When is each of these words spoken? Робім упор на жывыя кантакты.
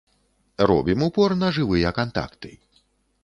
Робім 0.71 1.03
упор 1.09 1.35
на 1.43 1.51
жывыя 1.57 1.91
кантакты. 1.99 2.51